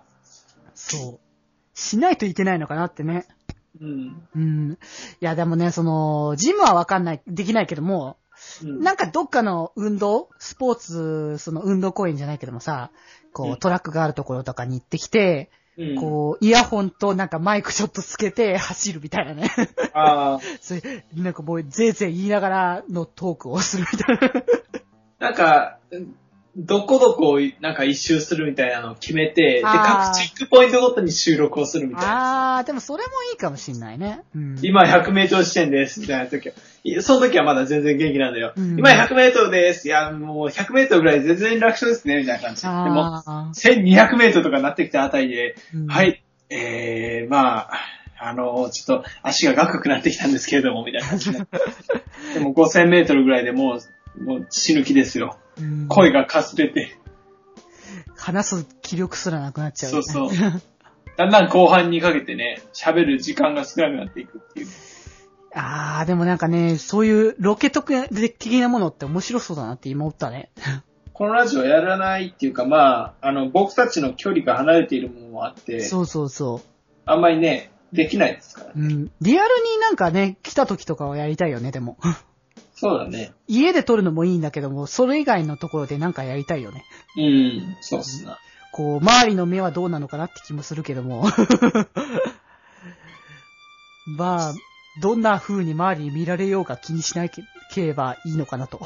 [0.74, 1.78] そう。
[1.78, 3.26] しないといけないのかなってね。
[3.80, 4.28] うん。
[4.34, 4.72] うん。
[4.72, 4.76] い
[5.20, 8.16] や、でもね、その、ジムはわかんない、できないけども、
[8.62, 12.90] うんなんかどっかの運動スポーツ、その運動公園じゃないけどもさ、
[13.32, 19.50] こうんう、トラックがあるところとかに行ってきて、うん、こう、イヤホンとなんかマイクちょっとつけて走るみたいなね。
[19.92, 24.44] ああ、 それなんかもう、ぜいぜい言いながらのトークをするみたいな。
[25.18, 25.78] なんか、
[26.58, 32.58] どこどこをなんか一周するみたいなのを決めて、で、あー各チェックポイントごとに収録をするみたいな。
[32.58, 34.22] あー、でもそれもいいかもしんないね。
[34.34, 34.58] うん。
[34.62, 36.54] 今100メートル地点です、みたいな時は。
[37.02, 38.54] その時はまだ全然元気なんだよ。
[38.56, 39.86] うん今100メートルです。
[39.86, 42.62] いや、もう100メートルぐらい全然楽勝ですね、みたいな感じ。
[42.62, 45.56] でも、あ1200メートルとかなってきたあたりで、
[45.88, 47.70] はい、えー、まあ、
[48.18, 51.38] あの、ちょっと足がガクくなってきたんですけれども、みたいな感じで。
[52.32, 53.78] でも5000メートルぐらいでも
[54.18, 55.36] う、もう死ぬ気ですよ。
[55.58, 56.98] うん声がかすれて。
[58.16, 60.30] 話す気力すらなくなっちゃう、そうそう。
[61.16, 64.66] だんだん後半にかけてね、喋る時間が少なくなっていくっていう。
[65.54, 70.50] あー、でもなんかね、そういうロケ特的なものって面白そうだなって今思ったね。
[71.14, 76.60] このラジオやらないっていうか、まあ、あの、僕たちの距離が離れているものもあって、そうそうそ
[77.06, 78.72] あんまりね、できないですから。
[78.76, 78.78] う。
[78.78, 79.10] うん。
[79.22, 81.96] リアルになんかね、来た時とかはやりたいよね、でも。
[82.76, 83.32] そうだね。
[83.48, 86.84] 家で撮るのもいいんだけども、それ以外のところでなんかやりたいよね。
[87.16, 88.38] うん、そうっすな。
[88.70, 91.24] こう、周りの目はどうなのかなって気もするけども。
[94.06, 94.54] まあ、
[95.00, 97.42] どんな風に周りに見られようか気にしなけ
[97.76, 98.80] ればいいのかなと。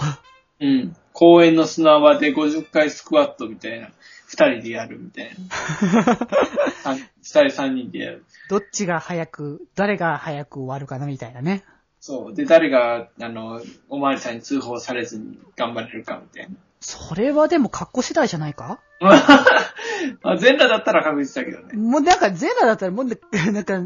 [0.60, 0.96] うん。
[1.12, 3.90] 公園の砂場で50回スクワットみたいな。
[4.26, 6.16] 二人でやるみたいな。
[6.84, 8.24] 三二人三人でやる。
[8.48, 11.64] どっちが早く、誰が早く終わるかなみたいなね。
[12.00, 12.34] そう。
[12.34, 16.56] で、誰が、あの、おまわりさんに通報されずに頑張れるかみたいな。
[16.80, 18.80] それはでも格好次第じゃないか？
[19.00, 21.74] まあ、全裸だったら確実だけどね。
[21.76, 23.18] もうなんかゼラだったらもうね、
[23.52, 23.82] なんか、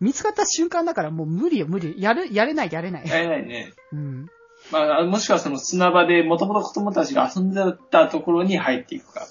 [0.00, 1.94] 見つかった瞬間だからもう無理よ無理。
[1.98, 3.08] やる、やれないやれない。
[3.08, 3.72] やれないね。
[3.92, 4.26] うん。
[4.70, 9.26] まあ、もしくはその砂場でもともと子供たちが遊んでたところに入っていくか。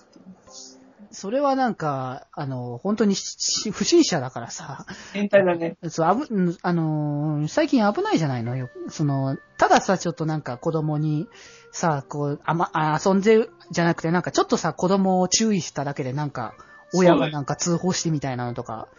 [1.16, 5.78] それはなんか、あの、本当にし不審者だからさ、変態だね。
[5.88, 8.70] そう、あぶ、うんあのー最近危ないじゃないのよ。
[8.90, 11.28] その、たださ、ちょっとなんか子供に、
[11.72, 16.54] さ、こう、あま、あ遊んでるじゃなくて、なんかちょっとさ、子供を注意しただけでなんか、
[16.94, 18.90] 親がなんか通報してみたいなのとか、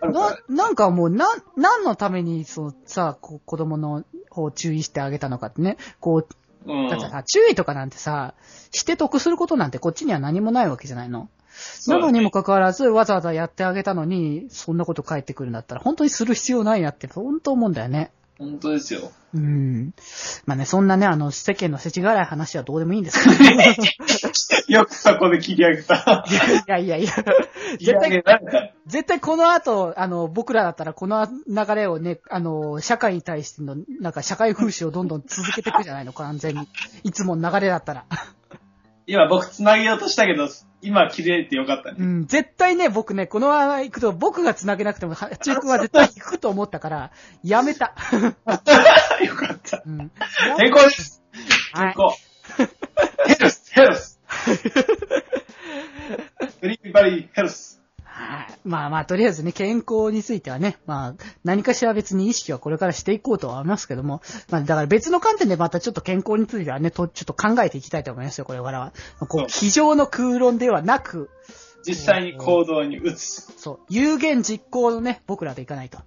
[0.00, 1.26] ななんかもう、な、
[1.56, 6.28] 何のために、そう、さ、こう子供の方を注意してあげたのかってね、こう、
[6.66, 8.34] うんだってさ、注意とかなんてさ、
[8.72, 11.28] して得することなんてこっちには何もないわけじゃないの。
[11.86, 18.10] なのにもかかわらず、わざわざやってあげたのに、そんなこと返ってくるんだったら、本当にする必要ないなって、本当思うんだよね。
[18.38, 19.10] 本当ですよ。
[19.34, 19.92] うん。
[20.46, 24.72] まあね、そんなね、あの、世間の世知辛い話はどうでもいいんですけど。
[24.78, 26.24] よくそこで切り上げた。
[26.66, 27.12] いやいやいや、
[27.80, 28.74] 絶対。
[28.86, 36.68] 絶対この後、あの、僕らだったらこの流れをね、あの、社会に対しての、なんか社会風刺をどんどん続けていくじゃないの、完全に。
[37.02, 38.04] いつもの流れだったら。
[39.08, 40.48] 今僕繋げようとしたけど、
[40.82, 41.96] 今切れてよかったね。
[41.98, 47.10] うん、絶対ね、僕ね、このまま行くと僕が繋げなくても、は 中君は絶対行くと思ったから、
[47.42, 47.94] やめた。
[49.24, 49.82] よかった。
[49.86, 50.10] うん。
[50.58, 51.22] 健康です。
[51.72, 52.04] はい健。
[52.04, 52.28] 康。
[53.26, 54.20] ヘルス、ヘルス。
[56.60, 57.77] エリバリーヘルス。
[58.28, 58.46] はい。
[58.64, 61.14] まあまあ、とりあえずね、健康についてはね、まあ、
[61.44, 68.92] 何かしら別に意識はこれからしていこうとは思いますけども、まあ、だから別の観点でまたちょっと健康についてはね、と、ちょっと考えていきたいと思いますよ、これからは。
[69.20, 71.30] こう、そう机上の空論ではなく、
[71.86, 73.54] 実際に行動に移す。
[73.56, 75.98] そう、有言実行のね、僕らでいかないと。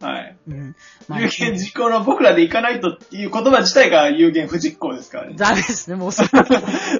[0.00, 0.36] はい。
[0.48, 0.76] うん。
[1.08, 5.34] まあ有言実行の僕らで行かないとっていう言葉自体が有言不実行ですからね。
[5.36, 6.28] ダメですね、もうそれ。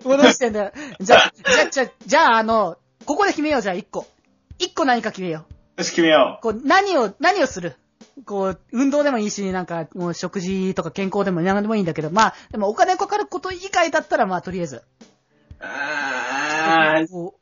[0.05, 0.73] 戻してんだよ。
[1.01, 4.07] じゃあ、じゃあ、じゃあ、じゃあ、あの、ここで決めよう、じゃあ、一個。
[4.61, 5.47] 一個何か決めよ
[5.77, 6.43] よし、決めよう。
[6.43, 7.77] こう、何を、何をする？
[8.27, 14.77] こう、運動でもいいし、なんか、もう食事とか健康でも何でもいいんだけど、まあ、でもお金かかること以外だったら、まあ、とりあえず。
[14.77, 14.83] う。
[15.61, 17.35] あーこ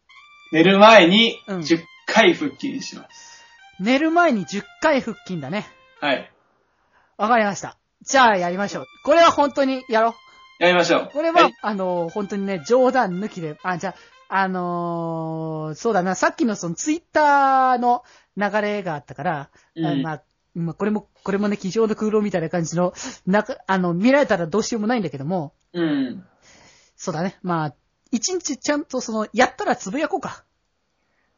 [0.53, 3.45] 寝る前にうん10回腹筋します。
[3.81, 5.67] う寝る前に10回腹筋だね。
[6.01, 6.31] はい。
[7.17, 7.77] わかりました。
[8.03, 8.87] じゃあ、やりましょう。
[9.05, 10.15] これは本当にやろう。
[10.63, 11.11] やりましょう。
[11.13, 13.95] これは、はいあの、本当にね、冗談抜きで、あ、じゃあ、
[14.29, 18.05] あのーそうだな、さっきのそのツイッターの
[18.37, 20.23] 流れがあったから、うんあまあ、
[20.55, 22.93] まあ、これも、これもね、机上の空論みたいな感じの、
[23.27, 26.25] なか、あの、見られたらどうしようもないんだけども、うん。
[26.97, 27.75] そうだね、まあ、
[28.11, 30.45] 一日ちゃんとその、やったらつぶやこうか。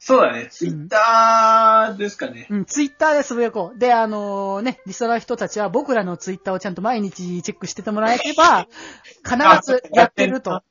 [0.03, 0.49] そうだね。
[0.51, 2.47] ツイッターですかね。
[2.49, 3.79] うん、ツイッターでつぶやこう。
[3.79, 8.67] で、あのね、リスナーの人たちは僕らのツイッターをちゃんと毎日チェックしててもらえれば、
[9.23, 10.63] 必ずやってると。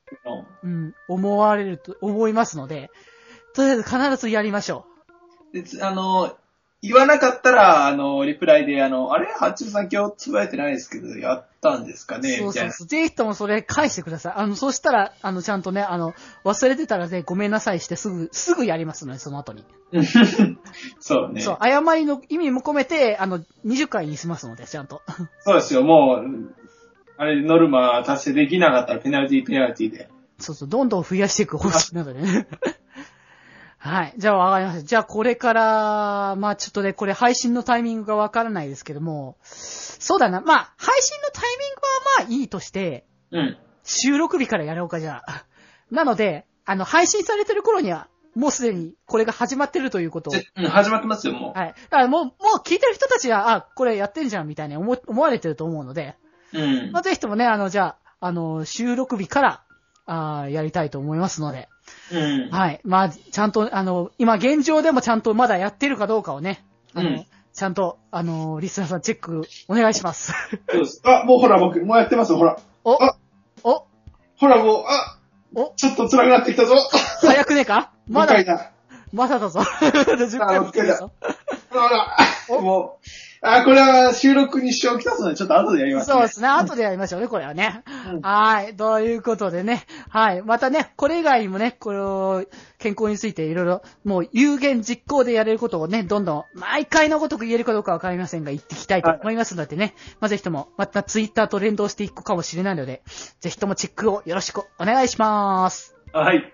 [0.64, 2.90] うん、思われると思いますので、
[3.54, 4.84] とりあえず必ずやりましょ
[5.52, 6.36] でつあの、
[6.82, 9.26] 言わなかったら、あの、リプライで、あの、あれ？
[9.26, 12.30] 八中さん今日つぶやいてないですけど、やったんですかね？
[12.30, 12.52] みたいうな。
[12.52, 12.86] そうそそう。
[12.86, 14.32] ぜひともそれ返してください。
[14.36, 16.14] あの、そしたら、あの、ちゃんとね、あの、
[16.44, 19.64] 忘れてたらね、ごめんなさいしてすぐ、すぐやりますので、その後に。
[21.00, 21.42] そうね。
[21.42, 25.02] そう、誤りの意味も込めて、あの、20回にしますので、ちゃんと。
[25.44, 26.54] そうですよ、もう、
[27.18, 30.08] あれ、ノルマ達成できなかったらペナルティーペナルティーで。
[30.38, 32.46] そうそう、どんどん増やしていく方針なのでね。
[33.82, 34.14] はい。
[34.18, 34.84] じゃあわかりました。
[34.84, 40.42] じゃあこれから、まあちょっとね、これ配信のタイミングがわからないですけども、そうだな。
[40.42, 43.56] まあ、配信のタイミングはまあいいとして、うん。
[43.82, 45.46] 収録日からやろうかじゃあ。
[45.90, 50.34] なので、あの、配信されてる頃には、もうすでにこれが始まってるということを。
[50.56, 51.68] うん、始まってますよ、もはい。
[51.68, 56.16] だからもう、もう聞いてる人たちは、あ、これやってんじゃんみたいに思思われてると思うので、
[56.52, 56.60] う。
[56.60, 57.02] うんまあ、。
[57.02, 59.62] ぜひともね、あの、じゃあ、あの、収録日から、
[60.06, 61.68] あーやりたいと思いますので、
[62.12, 62.50] うん。
[62.50, 62.80] はい。
[62.84, 70.32] まあ、ちゃんと、あの、今現状でもちゃんとまだやってるかどうかをね、あの、うんちゃんと、あの、リスナーさんチェックお願いします。
[70.70, 71.02] そうです。
[71.04, 72.56] あ、もうほら、僕、もうやってます、ほら。
[72.84, 73.16] おあ
[73.64, 73.86] お
[74.36, 75.18] ほら、もう、あ、
[75.54, 76.76] おちょっと辛くなってきたぞ。
[77.20, 77.90] 早くねえか？
[78.08, 78.70] まだ2回、だ。
[79.12, 79.60] まだだぞ。
[79.82, 81.10] 10回も来てるぞ。
[81.70, 82.16] ほら
[82.48, 83.06] お、もう、
[83.42, 86.12] あ、これは収録に支障をきたすので、ちょっと後でやります、ね。
[86.12, 86.48] そうですね。
[86.48, 87.82] 後でやりましょうね、これはね。
[88.12, 88.76] うんはい。
[88.76, 89.86] ということでね。
[90.10, 90.42] はい。
[90.42, 92.44] またね、これ以外にもね、これを、
[92.78, 99.94] 健康についていろいろ、もう有言実行でやれることをね、どんどん、毎回のごとく言えるかどうかわかりませんが、言っていきたいと思いますのでね。
[100.20, 103.02] まあ、ぜひとも、またツイッターと連動していくかもしれないので、
[103.40, 105.96] ぜひともチェックをよろしくお願いします。
[106.12, 106.52] はい。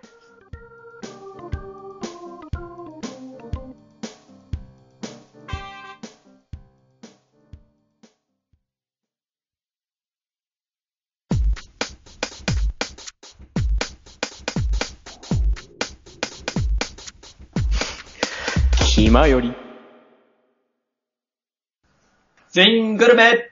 [19.16, 19.55] 暇より。
[22.50, 23.50] 全員グルメ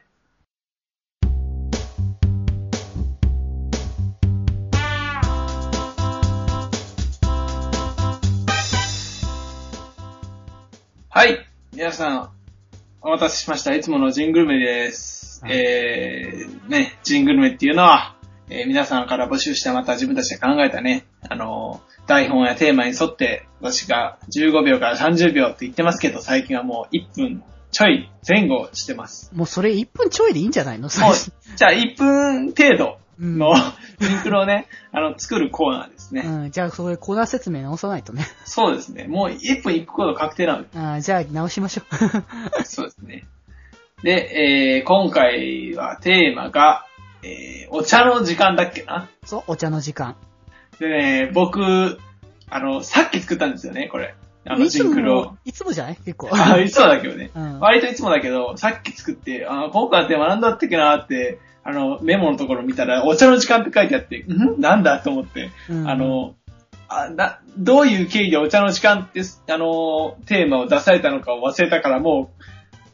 [11.08, 11.46] はい。
[11.72, 12.30] 皆さん、
[13.00, 13.74] お待たせしました。
[13.74, 15.42] いつものジングルメです。
[15.42, 18.16] はいえー、ね、ジングルメっていうのは、
[18.50, 29.30] えー皆さんから募集してまた自分たちで考えたね、あのー台本やテーマに沿って、私が15秒から30秒って言ってますけど、最近はもう1分ちょい前後してます。
[29.34, 30.82] もうそれ1分ちょいでいいんじゃないの？
[30.82, 30.90] もう
[31.56, 36.22] じゃあ1分程度うんのシンクロをね、あの、作るコーナーですね。
[36.26, 38.26] うん、じゃあ、それコーナー説明直さないとね。
[38.44, 39.06] そうですね。
[39.06, 40.68] もう1分いくこと確定なので。
[40.74, 41.82] あーじゃあ、直しましょ
[42.58, 42.64] う。
[42.66, 43.24] そうですね。
[44.02, 46.84] で、えー、今回はテーマが、
[47.22, 49.08] えー、お茶の時間だっけな？
[49.24, 50.16] そう、お茶の時間。
[50.78, 51.98] でね、僕、
[52.50, 54.14] あの、さっき作ったんですよね、これ。
[54.46, 55.96] あの、いつジンクルをも。、いつもじゃない？
[55.96, 56.30] 結構。
[56.32, 57.30] あ、いつもだけどね。
[57.34, 64.60] うん割といつもだけど、さっき作って、あ今回のテーマなんだったっけなって、あの、メモのところ見たら、お茶の時間って書いてあって、ん？
[64.60, 66.34] なんだと思って、うんあの、
[66.88, 72.42] あな、どういう経緯でお茶の時間って、あの、テーマを出されたのかを忘れたから、もう、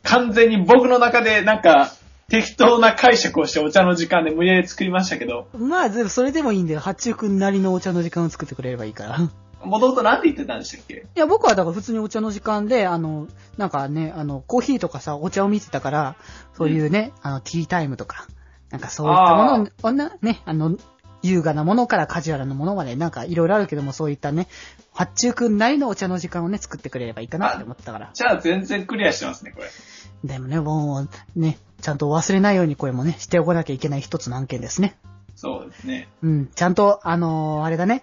[0.04, 1.90] 完全に僕の中で、なんか、
[2.30, 6.80] 適当な解釈をしてお茶の時間で無理やり作りましたけど、まあ、それでもいいんだよ。
[6.80, 9.18] 八中くんなりのお茶の時間を作ってくれればいいから。
[9.64, 10.94] もともと何て言ってたんでしたっけ？
[10.94, 13.26] いや、僕はだから普通にお茶の時間で、あの、
[13.58, 16.16] なんかね、あの、コーヒーとかさ、お茶を見てたから、
[16.56, 18.26] そういうね、あの、ティータイムとか、
[18.70, 20.76] なんかそういったものを、なね、あの、
[21.22, 24.48] 優雅なものからカジュアルなものまで、なんかいろいろあるけども、そういったね、
[24.92, 28.10] 八中くんなりのお茶の時間をね、作ってくれればいいかなって思ったから。
[28.14, 29.68] じゃあ全然クリアしてますね、これ。
[30.24, 34.96] でもね、もう、ね、ちゃんと忘れないようにこれもね、しておかなきゃいけない一つの案件ですね。
[35.34, 36.08] そうですね。
[36.22, 38.02] うん、ちゃんと、あのーあれだね。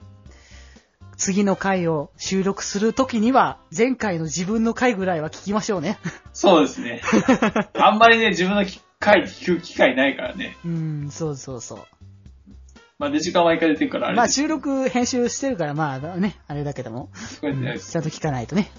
[1.18, 5.98] 次の回を収録するときには、前回の自分の回ぐらいは聞きましょうね。
[6.34, 7.02] そうですね。
[7.74, 10.58] あんまりね、自分の機会聞く機会ないからね。
[10.64, 11.80] うん、そうそうそう。
[13.00, 17.10] まあ、で、時間毎回出てるからあれまあ収録、編集してるから、まあね、あれだけども、
[17.42, 18.72] こううんやってちゃんと聞かないとね。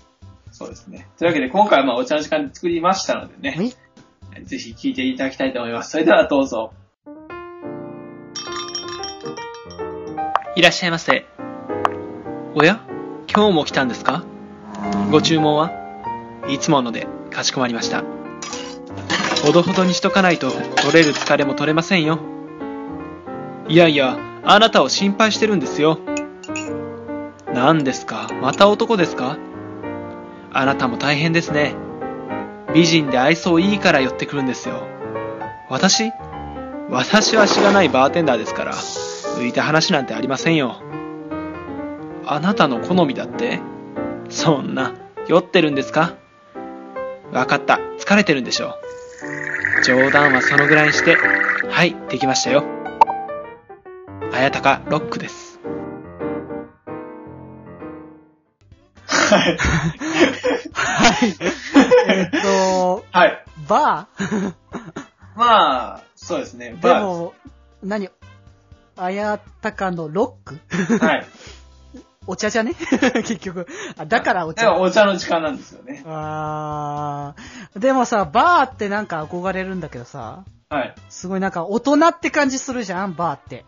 [0.50, 1.06] そうですね。
[1.18, 4.44] というわけで、今回はまあ、お茶の時間で作りましたのでね、はい。
[4.44, 5.90] ぜひ聞いていただきたいと思います。
[5.92, 6.72] それではどうぞ。
[10.56, 11.24] いらっしゃいませ。
[12.56, 12.80] おや？
[13.32, 14.24] 今日も来たんですか？
[15.12, 15.70] ご注文は？
[16.48, 18.02] いつものでかしこまりました。
[19.44, 22.18] ほどほどにしとかないと取れる疲れも取れませんよ。
[23.68, 25.98] いやいや、あなたを心配してるんですよ。
[27.52, 28.28] 何ですか？
[28.40, 29.36] また男ですか？
[30.52, 31.74] あなたも大変ですね。
[32.74, 34.86] 美人で愛想いいから寄ってくるんですよ。
[35.68, 36.12] 私？
[36.88, 40.80] 私はしがないバーテンダーですから、浮いた話なんてありませんよ。
[42.26, 43.60] あなたの好みだって？
[44.30, 44.94] そんな、
[45.26, 46.14] 酔ってるんですか？
[47.32, 47.78] わかった。
[47.98, 48.78] 疲れてるんでしょ
[49.80, 49.84] う。
[49.84, 51.18] 冗談はそのぐらいにして、
[51.68, 52.64] はい、できましたよ。
[54.32, 55.58] あやたかロックです。
[59.06, 59.58] はい。
[60.72, 61.36] はい。
[62.08, 63.44] えっと、はい。
[63.68, 64.54] バー？
[65.34, 66.70] まあ、そうですね。
[66.70, 67.34] でバも、
[67.82, 68.08] 何？
[68.96, 70.58] あやたかのロック？
[70.70, 71.26] ーはい。
[72.26, 72.74] お茶じゃね？
[73.24, 73.66] 結局。
[73.96, 74.80] あ、だからおでも茶。
[74.80, 76.02] お茶の時間なんですよね。
[76.06, 77.78] あー。
[77.78, 80.94] でもさ、バーってなんか憧れるんだけどさ、はい。
[81.08, 83.64] すごいなんか大人って感じするじゃん、バーって。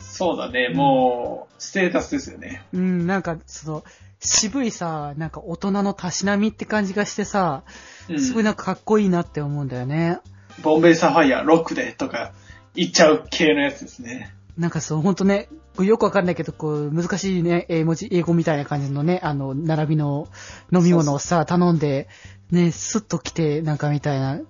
[0.00, 0.70] そうだね。
[0.70, 2.64] もう、ステータスですよね。
[2.72, 3.84] うん、なんか、その、
[4.20, 7.64] 渋いさ、なんか大人のたしなみって感じがしてさ、
[8.08, 8.20] うん。
[8.20, 10.20] すごいなんかかっこいいなって思うんだよね。
[10.62, 12.32] ボンベイサファイア、ロックでとか
[12.74, 14.34] 言っちゃう系のやつですね。
[14.56, 20.28] なんかそう、ほんとね、よくわかんないけど、こう、難しいね、英文字、英語みたいな感じのね、あの、並びの
[20.72, 22.08] 飲み物をさ、頼んで、
[22.50, 24.40] ね、スッと来て、なんかみたいな、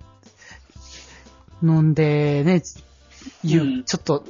[1.61, 2.61] 飲んで、ね、
[3.43, 4.23] 言う、うんちょっと、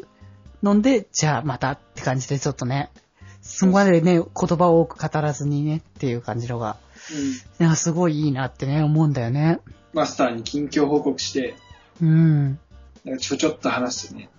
[0.63, 2.89] 飲んで、じゃあまたって感じで、ちょっとね、
[3.41, 4.23] そこまでね、言
[4.57, 6.77] 葉を多く語らずにね、っていう感じのが、
[7.59, 7.65] うん。
[7.65, 9.59] なんかすごいいいなってね、思うんだよね。
[9.93, 11.55] マスターに近況報告して、
[12.01, 12.59] うん。
[13.19, 14.29] ちょちょっと話してね。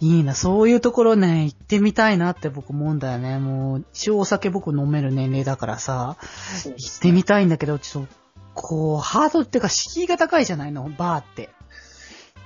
[0.00, 3.38] いいな、そういうところね、行ってみたいなって僕思うんだよね。
[3.38, 6.16] もう、一応お酒僕飲める年齢だからさ、
[6.60, 8.12] そう行ってみたいんだけど、ちょっと、
[8.54, 11.50] こう、ハードっていうか敷居が高いじゃないの、バーって。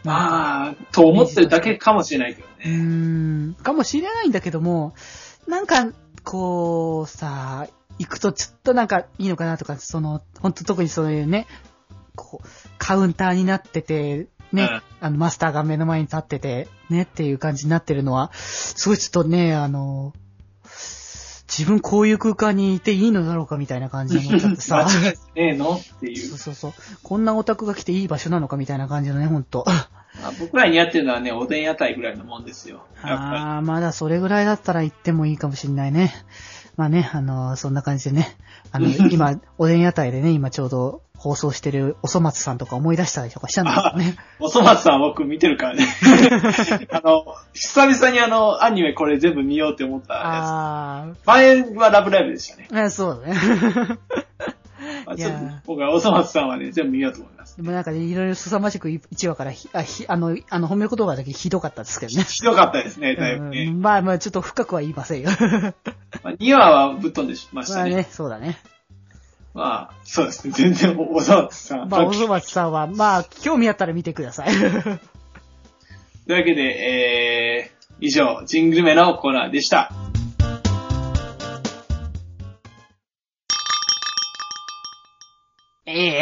[0.04, 2.76] まあ、と思ってるだけかもしれないけどね。
[3.50, 4.94] ん、かもしれないんだけども、
[5.46, 7.66] なんか、こう、さ、
[7.98, 11.46] 行くとちょっとなんかいいのかなとか、その、ほんと特にそういうね、
[12.14, 12.46] こう、
[12.78, 20.12] カウンターになってて、ね、あの、マスターが目の前に立ってて、ね、っていう感じになってるのは、すごいちょっとね、あの、
[21.48, 24.87] 自分こういう空間にいていいのだろうかみたいな感じに思っちゃってさ。
[24.87, 26.38] 間違いねえのっていそうう。
[26.38, 26.72] そうそう。
[27.02, 29.64] こんなオタクが来ていい場所なのかみたいな感じのね、ほんと。
[30.22, 32.85] まあ僕らにやってるのはね、おでん屋台ぐらいのもんですよ。
[33.02, 36.12] ああ、まだそれぐらいだったら行ってもいいかもしんないね。
[36.76, 38.36] まあね、あのそんな感じでね。
[38.70, 44.04] あの、今、おでん屋台でね、今ちょうど放送してるおそ松さんとか思い出したりとかしたんですよね。
[44.12, 44.18] り。
[44.38, 45.86] おそ松さんは僕見てるからね。
[46.92, 51.26] あの、久々にあの、アニメこれ全部見ようって思ったやあつ。
[51.26, 52.68] 前はラブライブでしたね。
[52.72, 53.98] あ、そうだね。
[55.06, 57.56] まあいやちょっと僕はおそ松さんはね、全部見ようと思います。
[57.56, 62.24] でもなんかね、いろいろ凄まじく1話からひ、あ、ひ、あの、あの、褒める言葉だけひどかったですけどね。
[62.24, 63.70] ひどかったですね、だいぶうね。
[63.70, 65.30] んまあまあ、ちょっと深くは言いませんよ。
[66.22, 67.90] まあ、2話はぶっ飛んでましたね。
[67.90, 68.58] まあね、そうだね。
[69.54, 70.52] まあ、そうですね。
[70.54, 71.88] 全然お、おそ松さん。
[71.88, 74.48] まあ、おそ松さんは、まあ、興味あったら見てください。
[74.52, 74.62] とい
[76.28, 79.92] うわけで、えー、以上、ジングルメのコーナーでした。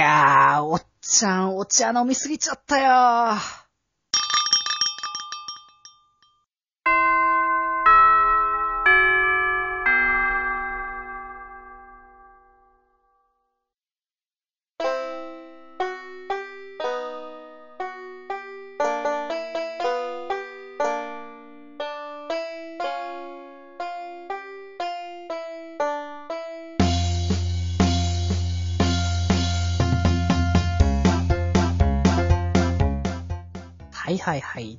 [0.04, 3.63] やー、おっちゃん、お茶飲みすぎちゃったよー。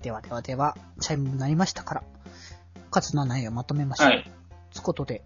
[0.05, 2.03] ではではでは、チャイムになりましたから、
[2.91, 4.07] 活の内容をまとめましょう。
[4.09, 4.31] はい。
[4.71, 5.23] つことで、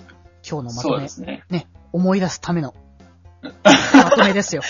[0.49, 1.43] 今日のまとめね。
[1.49, 2.73] ね、思い出すための、
[3.93, 4.61] まとめですよ。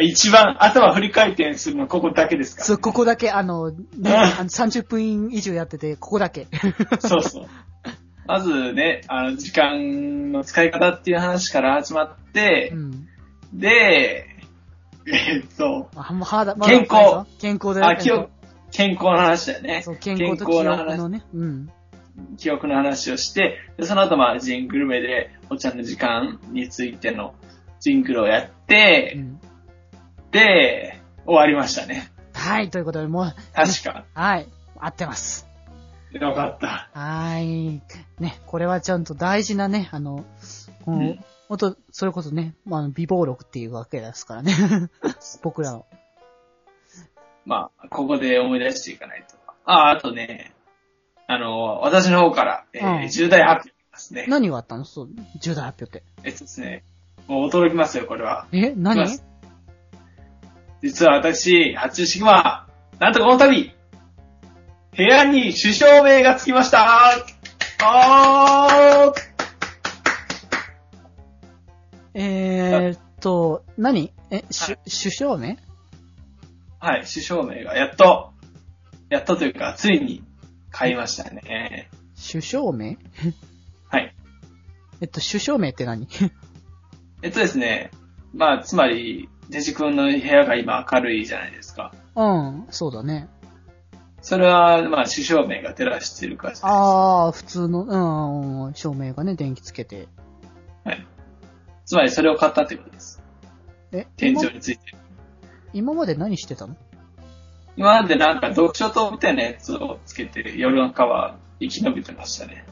[0.00, 2.64] 一番頭振り回転するのここだけですか？
[2.64, 3.76] そう、ここだけ、あの、ね、
[4.10, 6.48] あの30分以上やってて、ここだけ。
[6.90, 7.00] ら。
[7.00, 7.46] そうそう。
[8.26, 13.08] まずね、あの、時間の使い方っていう話から始まってう、ん。
[13.52, 14.26] で、
[15.06, 17.88] えっと、あ、もう肌、ま健康健康だよ。
[17.88, 18.28] あ、記憶、
[18.72, 19.82] 健康の話だよね。
[19.82, 21.22] そう、健康と記憶のね。
[21.32, 21.70] うん。
[22.36, 27.34] 記憶の話をして、でその後まあジングルメでお茶の時間についての
[27.80, 29.40] ジングルをやって、うん
[30.32, 32.10] で、終わりましたね。
[32.32, 34.06] はい、ということで、もう、確か。
[34.14, 35.46] はい、合ってます。
[36.10, 36.88] よかった。
[36.94, 37.82] はーい。
[38.18, 40.24] ね、これはちゃんと大事なね、あの、
[40.84, 44.54] こううんほんと、それこそね、まあ、美貌録っていうわけですからね。
[45.42, 45.84] 僕らの。
[47.44, 49.36] まあ、ここで思い出していかないと。
[49.64, 50.52] あ、あとね、
[51.26, 54.26] あの、私の方から、えーうん重大発表ですね。
[54.28, 54.84] 何があったの？
[54.84, 55.08] そう、
[55.40, 56.04] 重大発表って。
[56.24, 56.84] えっとですね、
[57.26, 58.46] もう驚きますよ、これは。
[58.52, 58.72] え？
[58.76, 59.18] 何？
[60.82, 62.66] 実は私、発注シグマ、
[62.98, 63.72] なんとこの度、
[64.96, 66.86] 部屋に首相名がつきました。
[67.84, 69.14] あー。
[72.14, 74.12] えーっと、何？
[74.30, 75.56] え、しゅ、首相名？
[76.82, 78.32] はい、首相名がやっと、
[79.08, 80.24] やっとというか、ついに
[80.72, 81.88] 買いましたね。
[82.16, 82.98] 首相名？
[83.88, 84.12] はい。
[85.00, 86.08] えっと、首相名って何？
[87.22, 87.92] えっとですね、
[88.34, 91.94] まあ、つまり、デジ君の部屋が今明るいじゃないですか。
[92.16, 93.28] うん、そうだね。
[94.20, 96.66] それは、まあ、首相名が照らしてるからです。
[96.66, 100.08] ああ、普通の、うん、照明がね、電気つけて。
[100.82, 101.06] はい。
[101.84, 103.22] つまり、それを買ったってことです。
[103.92, 105.01] え、天今井について。
[105.72, 106.76] 今まで何してたの？
[107.76, 112.66] 今までなんか読書灯みたいなやつをつけて、夜中は生き延びてましたね。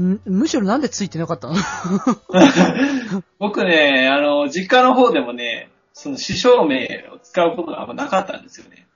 [0.00, 1.54] んむしろなんでついてなかったの？
[3.38, 8.86] 僕ね、あの、実家の方でもね、その師匠名を使うことがあんまなかったんですよね。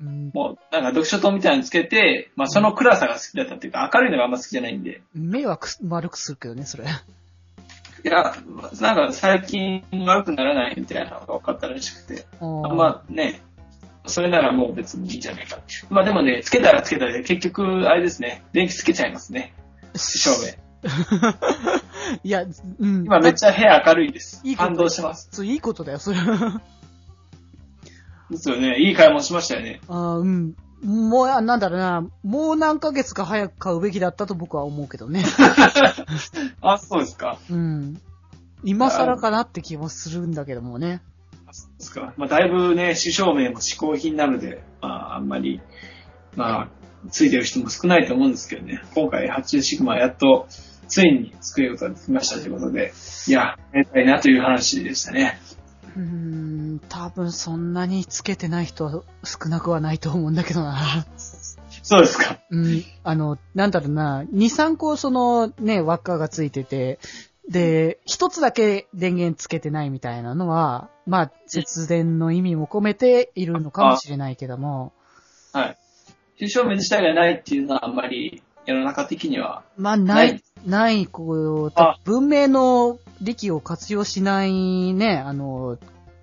[0.00, 5.02] うんもう、なんか読書灯みたいなのつけて、まあその暗さが好きだったっていうか、明るいのがあんま好きじゃないんで。
[5.14, 6.84] 目はくす丸くするけどね、それ。
[8.04, 8.34] いや、
[8.80, 12.26] なんか最近悪くならないみたいなのが分かったらしくて。
[12.40, 13.42] ああーまあね、
[14.06, 15.58] それならもう別にいいんじゃないか。
[15.90, 19.54] まあでもね、つけたらつけたで、結局、あれですね、電気つけちゃいますね。
[19.94, 20.58] 師匠名。
[22.24, 23.04] いや、うん。
[23.04, 24.56] 今めっちゃ部屋明るいですいい。
[24.56, 25.28] 感動します。
[25.30, 26.18] そう、いいことだよ、それ。
[28.30, 28.78] ですよね。
[28.78, 29.80] いい買い物しましたよね。
[29.88, 30.56] あーうん。
[30.82, 35.24] もう、あなんだろうな、もう何ヶ月か早く買うべきだったと僕は思うけどね。
[36.60, 37.38] あ、そうですか。
[37.50, 38.00] うん。
[38.64, 41.00] 今更かなって気もするんだけどもね。
[41.46, 42.14] あそうですか。
[42.16, 45.60] まあだいぶね、師匠名も嗜好品なので、まああんまり、
[46.36, 46.68] まあ、
[47.10, 48.80] ついてる人も少ないと思うんですけどね。
[48.94, 50.46] 今回、発注シグマやっと、
[50.88, 52.92] ついに作ることができましたということで、
[53.26, 55.40] いや、めでたいなという話でしたね。
[55.96, 61.06] うーん、多分そんなにつけてない人は少なくはないと思うんだけどな。
[61.82, 62.38] そうですか。
[62.50, 66.98] うん、あの、なんだろうな、2、3個そのね、輪っかがついてて、
[67.48, 74.92] で、一つだけ電源つけてないみたいなのは、まあ、節電の意味も込めているのかもしれないけども、
[75.52, 75.78] はい。
[76.38, 85.78] 師匠名自体がないっていうのはあんまり世の中的には、まあ、ない、ない、こう、あ文明の力を活用しないね、あの、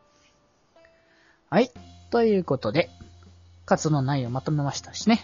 [1.60, 1.70] い。
[2.10, 2.90] ということで、
[3.64, 5.22] 活動の内容をまとめましたしね。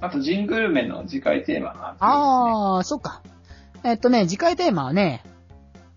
[0.00, 2.08] あと、ジングルメの次回テーマが発表ですね。
[2.08, 3.22] あー、そっか。
[3.84, 5.22] えっとね、次回テーマはね、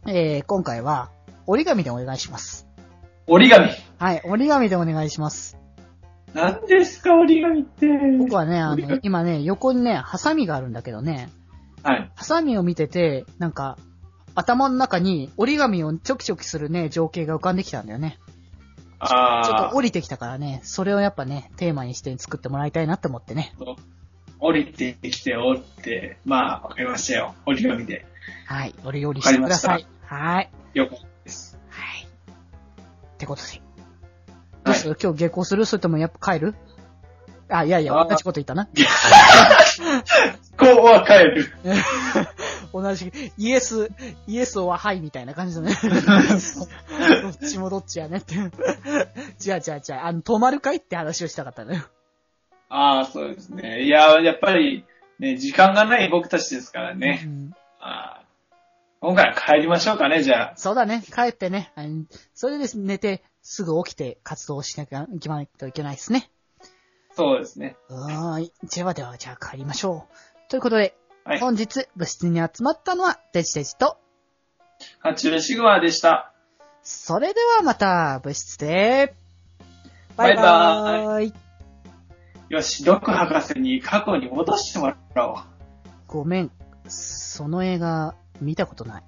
[0.08, 1.10] えー、今回は、
[1.48, 2.68] 折り紙でお願いします。
[3.28, 3.70] 折り紙。
[3.98, 5.58] はい、折り紙でお願いします。
[6.34, 7.88] 何ですか、折り紙って。
[8.18, 11.30] 僕はね、あの今ね、横にね、ハサミがあるんだけどね、
[11.84, 12.12] はい。
[12.16, 13.78] ハサミを見てて、なんか、
[14.36, 18.20] 頭の中に折り紙をチョキチョキするね、情景が浮かんできたんだよね。
[19.02, 23.54] ちょっと降りてきたからね、それをやっぱね、テーマにして作ってもらいたいなって思ってね。
[24.40, 27.36] 降りてきて折って、まあ、わかりましたよ。
[27.46, 28.06] 折り紙で。
[28.46, 29.86] はい、折り折りしてください。
[30.06, 30.50] はい。
[30.74, 31.58] よかったです。
[31.70, 32.06] はい。
[32.06, 32.08] っ
[33.18, 33.62] てことで。
[34.64, 35.66] どうする、今日下校する？
[35.66, 36.56] それともやっぱ帰る？
[37.50, 38.68] あ、いやいや、同じこと言ったな。
[40.58, 41.52] こうは帰る。
[42.74, 43.92] 同じ、イエス、
[44.28, 45.74] イエスははいみたいな感じだね。
[47.22, 48.36] どっちもどっちやねって。
[48.36, 48.52] 違う違う
[49.48, 51.82] 違う、あの、止まるかいって話をしたかったのよ。
[52.70, 53.84] ああ、そうですね。
[53.84, 54.86] いや、やっぱり、
[55.20, 57.24] ね、時間がない僕たちですからうね。
[57.26, 58.30] んあー
[59.02, 60.54] 今回は帰りましょうかね、じゃあ。
[60.58, 61.72] そうだね、帰ってね。
[61.76, 62.04] あの
[62.34, 66.30] それで寝て、すぐ起きて活動しなきゃいけないといけないですね。
[67.16, 67.78] そうですね。
[67.90, 68.54] はーい。
[68.76, 70.50] ではでは、じゃあ帰りましょう。
[70.50, 70.96] ということで、
[71.30, 71.40] はい。
[71.40, 73.98] 本日部室に集まったのはデジデジと、
[74.98, 76.34] ハチュウシグマでした。
[76.82, 79.14] それではまた部室で、
[80.18, 81.34] バイババイバイ
[82.50, 85.36] よし、ドク博士に過去に戻してもらおう。
[86.08, 86.52] ごめん。
[86.88, 89.04] その映画、見たことない。